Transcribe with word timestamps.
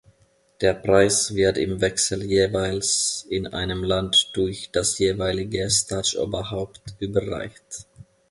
Der 0.61 0.73
Preis 0.73 1.35
wird 1.35 1.59
im 1.59 1.79
Wechsel 1.79 2.23
jeweils 2.23 3.27
in 3.29 3.45
einem 3.45 3.83
Land 3.83 4.31
durch 4.33 4.71
das 4.71 4.97
jeweilige 4.97 5.69
Staatsoberhaupt 5.69 6.81
überreicht. 6.97 7.85